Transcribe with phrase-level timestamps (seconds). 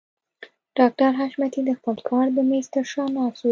[0.77, 3.47] ډاکټر حشمتي د خپل کار د مېز تر شا ناست و.